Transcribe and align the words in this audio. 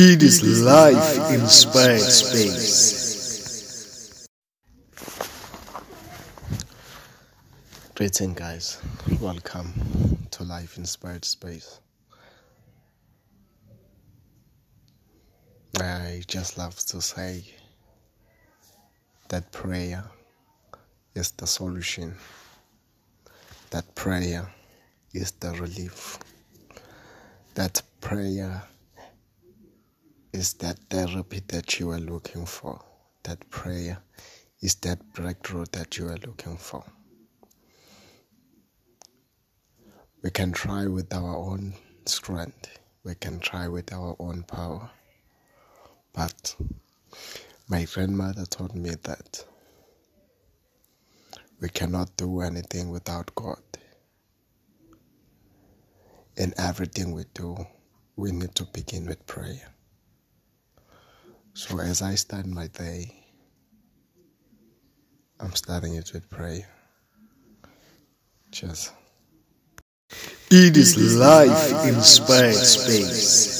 It 0.00 0.22
is 0.22 0.62
life 0.62 1.32
inspired 1.32 1.98
space. 1.98 3.48
Greeting, 7.96 8.34
guys. 8.34 8.80
Welcome 9.20 9.72
to 10.30 10.44
Life 10.44 10.78
Inspired 10.78 11.24
Space. 11.24 11.80
I 15.80 16.22
just 16.28 16.56
love 16.58 16.76
to 16.76 17.00
say 17.00 17.42
that 19.30 19.50
prayer 19.50 20.04
is 21.16 21.32
the 21.32 21.48
solution, 21.48 22.14
that 23.70 23.92
prayer 23.96 24.48
is 25.12 25.32
the 25.32 25.50
relief, 25.54 26.20
that 27.56 27.82
prayer 28.00 28.62
is 30.38 30.52
that 30.54 30.78
therapy 30.88 31.42
that 31.48 31.80
you 31.80 31.90
are 31.90 31.98
looking 31.98 32.46
for, 32.46 32.80
that 33.24 33.50
prayer 33.50 33.98
is 34.60 34.76
that 34.76 35.12
breakthrough 35.12 35.64
that 35.72 35.98
you 35.98 36.06
are 36.06 36.16
looking 36.24 36.56
for. 36.56 36.84
We 40.22 40.30
can 40.30 40.52
try 40.52 40.86
with 40.86 41.12
our 41.12 41.36
own 41.36 41.74
strength, 42.06 42.78
we 43.02 43.16
can 43.16 43.40
try 43.40 43.66
with 43.66 43.92
our 43.92 44.14
own 44.20 44.44
power. 44.44 44.88
But 46.12 46.54
my 47.68 47.84
grandmother 47.92 48.46
told 48.46 48.76
me 48.76 48.90
that 49.02 49.44
we 51.60 51.68
cannot 51.68 52.16
do 52.16 52.42
anything 52.42 52.90
without 52.90 53.34
God. 53.34 53.58
In 56.36 56.54
everything 56.56 57.10
we 57.10 57.24
do, 57.34 57.56
we 58.14 58.30
need 58.30 58.54
to 58.54 58.64
begin 58.66 59.06
with 59.06 59.26
prayer. 59.26 59.74
So 61.58 61.80
as 61.80 62.02
I 62.02 62.14
start 62.14 62.46
my 62.46 62.68
day, 62.68 63.12
I'm 65.40 65.52
starting 65.56 65.96
it 65.96 66.12
with 66.14 66.30
prayer. 66.30 66.68
Cheers. 68.52 68.92
It 70.52 70.76
is 70.76 71.16
life 71.16 71.84
inspired 71.84 72.54
space. 72.54 73.57